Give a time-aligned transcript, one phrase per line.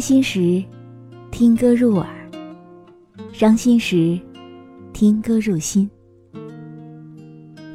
[0.00, 0.64] 开心时，
[1.30, 2.08] 听歌入耳；
[3.34, 4.18] 伤心时，
[4.94, 5.90] 听歌入心。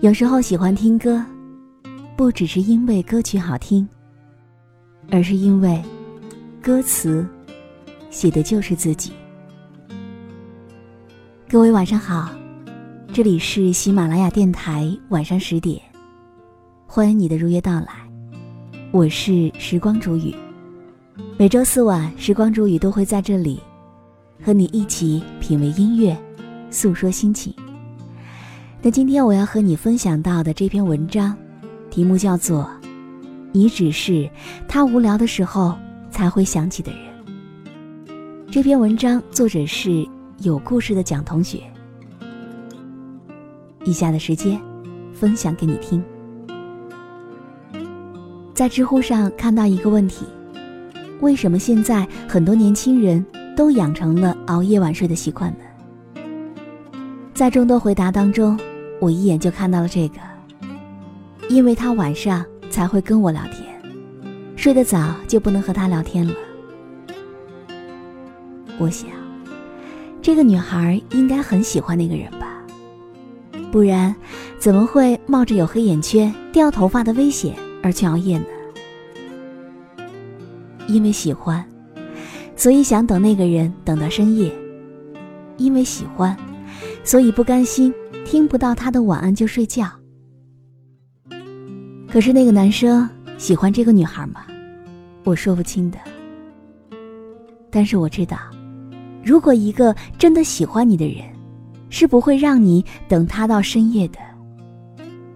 [0.02, 1.24] 有时候喜欢听歌，
[2.18, 3.88] 不只是因为歌曲好听，
[5.12, 5.80] 而是因为
[6.64, 7.24] 歌词
[8.10, 9.12] 写的就是自己。
[11.48, 12.32] 各位晚上好，
[13.14, 15.80] 这里是喜马拉雅电台，晚上十点，
[16.88, 17.88] 欢迎你的如约到来，
[18.92, 20.34] 我是时光煮雨。
[21.38, 23.62] 每周四晚，时光煮雨都会在这里，
[24.44, 26.18] 和你一起品味音乐，
[26.70, 27.54] 诉说心情。
[28.82, 31.36] 那今天我要和你分享到的这篇文章，
[31.90, 32.70] 题目叫做
[33.54, 34.30] 《你只是
[34.68, 35.74] 他无聊的时候
[36.10, 37.02] 才会想起的人》。
[38.52, 40.06] 这篇文章作者是
[40.40, 41.62] 有故事的蒋同学。
[43.86, 44.60] 以下的时间，
[45.14, 46.04] 分享给你听。
[48.54, 50.26] 在知乎上看到一个问题。
[51.22, 56.22] 为什么现在很多年轻人都养成了熬夜晚睡的习惯呢？
[57.34, 58.60] 在众多回答当中，
[59.00, 60.16] 我一眼就看到了这个：
[61.50, 63.64] 因为他晚上才会跟我聊天，
[64.56, 66.34] 睡得早就不能和他聊天了。
[68.78, 69.10] 我想，
[70.22, 72.62] 这个女孩应该很喜欢那个人吧，
[73.72, 74.14] 不然
[74.60, 78.46] 怎么会冒着有黑眼圈、掉头发的危险而去熬夜呢？
[80.88, 81.64] 因为喜欢，
[82.56, 84.50] 所以想等那个人等到深夜；
[85.58, 86.36] 因为喜欢，
[87.04, 87.94] 所以不甘心
[88.26, 89.90] 听不到他的晚安就睡觉。
[92.08, 94.46] 可是那个男生喜欢这个女孩吗？
[95.24, 95.98] 我说不清的。
[97.70, 98.38] 但是我知道，
[99.24, 101.26] 如果一个真的喜欢你的人，
[101.90, 104.20] 是不会让你等他到深夜的。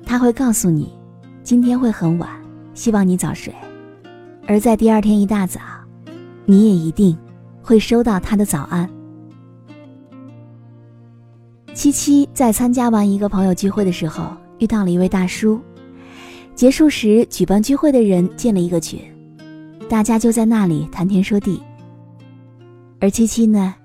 [0.05, 0.93] 他会告诉你，
[1.43, 2.29] 今天会很晚，
[2.73, 3.53] 希望你早睡。
[4.49, 5.59] 而在第二天一大早，
[6.47, 7.15] 你也一定
[7.61, 8.89] 会收到他的早安。
[11.75, 15.61] 七七在参加完一个朋友聚会的时候，遇到了一位大叔。
[16.55, 18.99] 结束时，举办聚会的人建了一个群，
[19.87, 21.61] 大家就在那里谈天说地。
[22.99, 23.75] 而七七呢，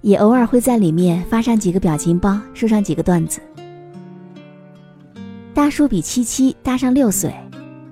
[0.00, 3.40] 也偶尔会在里面发上几个表情包，说上几个段子。
[5.54, 7.32] 大叔比七七大上六岁，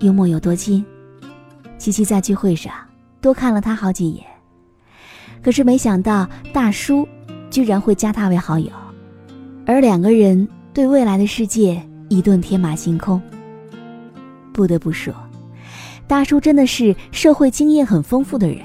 [0.00, 0.84] 幽默又多金。
[1.78, 2.72] 七七在聚会上
[3.20, 4.24] 多看了他好几眼，
[5.42, 7.06] 可是没想到大叔
[7.50, 8.70] 居然会加他为好友，
[9.66, 13.20] 而两个人对未来的世界一顿天马行空。
[14.52, 15.14] 不得不说，
[16.06, 18.58] 大叔真的是社会经验很丰富的人。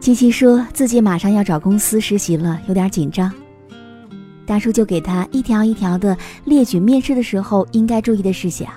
[0.00, 3.32] 七七说自己马上要找公司实习了，有点紧张。
[4.46, 8.68] 大叔就给他一条一条的列举面试的时候应该注意的事项。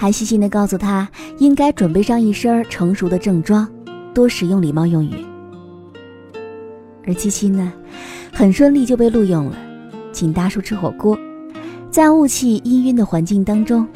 [0.00, 1.06] 还细心的告诉他，
[1.36, 3.68] 应该准备上一身成熟的正装，
[4.14, 5.12] 多使用礼貌用语。
[7.06, 7.70] 而七七呢，
[8.32, 9.58] 很顺利就被录用了，
[10.10, 11.18] 请大叔吃火锅，
[11.90, 13.86] 在雾气氤氲的环境当中，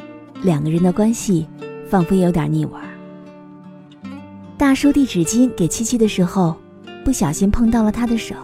[0.42, 1.48] 两个人的关系
[1.88, 2.72] 仿佛有点腻味。
[4.59, 6.54] 大叔递纸巾给七七的时候，
[7.03, 8.34] 不小心碰到了他的手，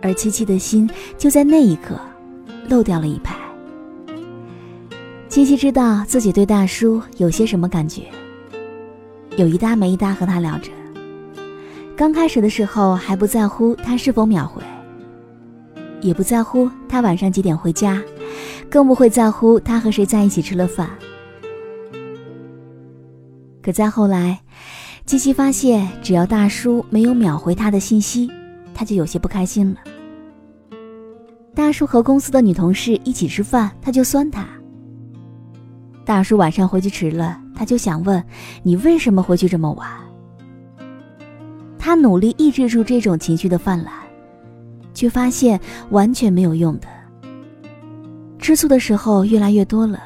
[0.00, 1.96] 而七七的心就在那一刻
[2.68, 3.41] 漏掉了一拍。
[5.32, 8.02] 七七知道自己对大叔有些什么感觉，
[9.38, 10.70] 有一搭没一搭和他聊着。
[11.96, 14.62] 刚开始的时候还不在乎他是否秒回，
[16.02, 17.98] 也不在乎他晚上几点回家，
[18.68, 20.90] 更不会在乎他和谁在一起吃了饭。
[23.62, 24.38] 可再后来，
[25.06, 28.30] 七七发现只要大叔没有秒回他的信息，
[28.74, 29.78] 他就有些不开心了。
[31.54, 34.46] 大叔和公司的女同事一起吃饭，他就酸他。
[36.04, 38.22] 大叔晚上回去迟了，他就想问
[38.62, 39.88] 你为什么回去这么晚。
[41.78, 43.92] 他努力抑制住这种情绪的泛滥，
[44.94, 45.58] 却发现
[45.90, 46.88] 完全没有用的。
[48.38, 50.00] 吃醋的时候越来越多了，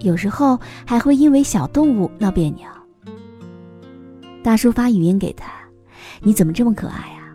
[0.00, 2.66] 有时候还会因为小动物闹别扭。
[4.42, 5.50] 大叔发语音给他
[6.20, 7.32] ：“你怎么这么可爱啊？”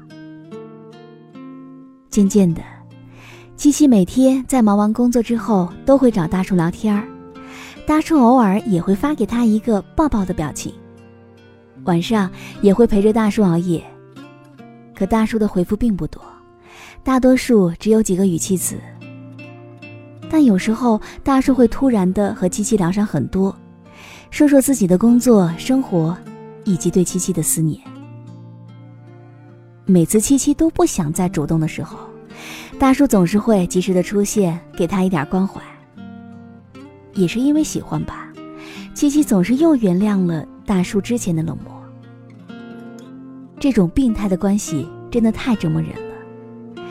[2.11, 2.61] 渐渐的，
[3.55, 7.07] 七七每天在忙完工作之后，都会找大叔聊天儿。
[7.87, 10.73] 大叔偶尔也会发给他一个抱抱的表情，
[11.85, 12.29] 晚上
[12.61, 13.81] 也会陪着大叔熬夜。
[14.93, 16.21] 可大叔的回复并不多，
[17.01, 18.75] 大多数只有几个语气词。
[20.29, 23.55] 但有时候大叔会突然的和七七聊上很多，
[24.31, 26.15] 说说自己的工作、生活，
[26.65, 27.81] 以及对七七的思念。
[29.85, 31.97] 每次七七都不想再主动的时候，
[32.77, 35.61] 大叔总是会及时的出现，给他一点关怀。
[37.17, 38.31] 也是因为喜欢吧，
[38.93, 41.73] 七七总是又原谅了大叔之前的冷漠。
[43.59, 46.83] 这种病态的关系真的太折磨人了。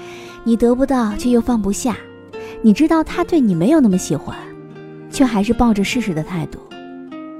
[0.43, 1.97] 你得不到却又放不下，
[2.61, 4.37] 你知道他对你没有那么喜欢，
[5.11, 6.59] 却还是抱着试试的态度，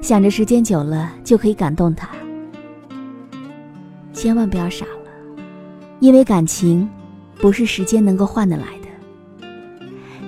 [0.01, 2.09] 想着时间久了就可以感动他。
[4.13, 5.11] 千万不要傻了，
[5.99, 6.89] 因为感情
[7.41, 8.86] 不是时间能够换得来的。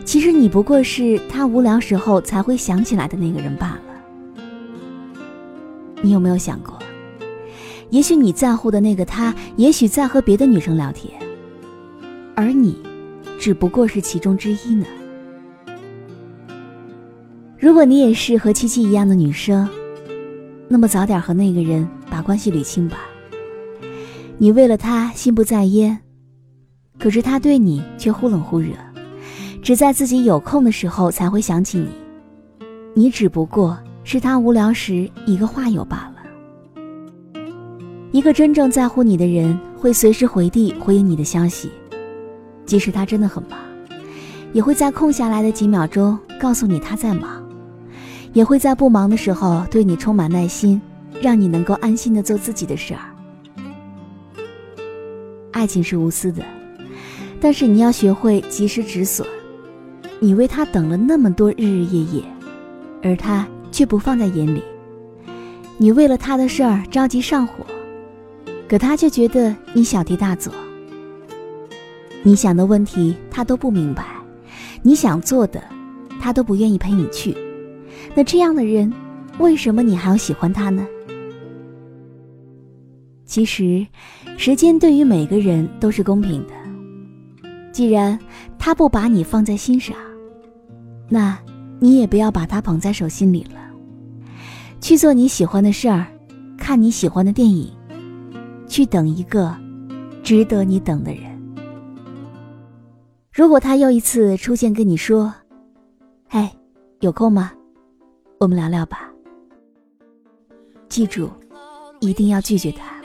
[0.08, 4.42] 其实你不过是他无聊时候才会想起来的那个人罢了。
[6.00, 6.78] 你有没有想过？
[7.90, 11.12] 也许你在乎的那个他，也许在和别的女生聊天，
[12.34, 12.78] 而你，
[13.38, 14.86] 只不过是其中之一呢。
[17.58, 19.68] 如果你也是和七七一样的女生，
[20.68, 23.00] 那么早点和那个人把关系捋清吧。
[24.38, 25.98] 你为了他心不在焉，
[26.98, 28.70] 可是他对你却忽冷忽热，
[29.68, 31.88] 只在自己有空的时候才会想起你。
[32.94, 36.80] 你只不过是他无聊时一个话友罢了。
[38.10, 41.70] 一个真正在乎你的人，会随时回递回应你的消息，
[42.64, 43.58] 即使他真的很忙，
[44.54, 47.46] 也会在空下来的几秒钟告诉你他在忙，
[48.32, 50.80] 也会在不忙的时候对你充满耐心，
[51.20, 53.00] 让你能够安心的做自己的事儿。
[55.52, 56.42] 爱情是无私的，
[57.38, 59.28] 但是你要学会及时止损。
[60.20, 62.22] 你为他等了那么多日日夜夜，
[63.02, 64.62] 而他却不放在眼里。
[65.76, 67.64] 你为了他的事儿着急上火。
[68.68, 70.52] 可他却觉得你小题大做，
[72.22, 74.04] 你想的问题他都不明白，
[74.82, 75.64] 你想做的，
[76.20, 77.34] 他都不愿意陪你去。
[78.14, 78.92] 那这样的人，
[79.38, 80.86] 为什么你还要喜欢他呢？
[83.24, 83.86] 其实，
[84.36, 86.52] 时间对于每个人都是公平的。
[87.72, 88.18] 既然
[88.58, 89.96] 他不把你放在心上，
[91.08, 91.38] 那
[91.80, 93.60] 你也不要把他捧在手心里了。
[94.80, 96.06] 去做你喜欢的事儿，
[96.56, 97.72] 看你喜欢的电影。
[98.68, 99.56] 去等一个
[100.22, 101.22] 值得你等的人。
[103.32, 105.32] 如果他又一次出现，跟你说
[106.28, 106.46] ：“嘿，
[107.00, 107.50] 有空吗？
[108.38, 109.10] 我们聊聊吧。”
[110.90, 111.30] 记住，
[112.00, 113.00] 一定要拒绝他，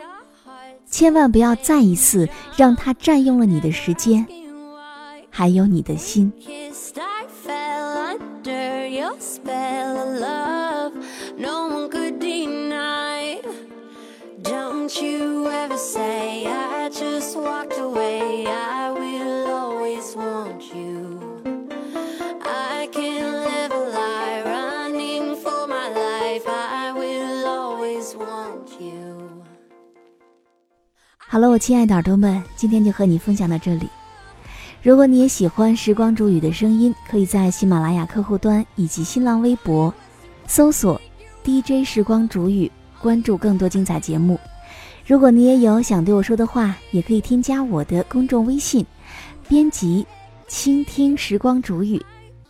[0.86, 2.28] 千万不要再一次
[2.58, 4.26] 让他占用了你的时间，
[5.30, 6.30] 还有你的心。
[31.31, 33.89] 好了，我亲爱的耳朵们，今天就和你分享到这里。
[34.84, 39.92] 如果你也喜欢时光煮雨的声音，可以在喜马拉雅客户端以及新浪微博
[40.46, 41.00] 搜索
[41.42, 42.70] DJ 时光煮雨，
[43.00, 44.38] 关注更多精彩节目。
[45.08, 48.86] 如果你也有想对我说的话，也可以添加我的公众微信，
[49.48, 50.06] 编辑
[50.50, 52.02] “倾听时光煮雨”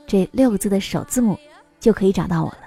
[0.07, 1.37] 这六个字的首字母，
[1.79, 2.63] 就可以找到我了。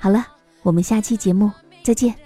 [0.00, 0.26] 好了，
[0.62, 1.48] 我们下期节目
[1.84, 2.25] 再见。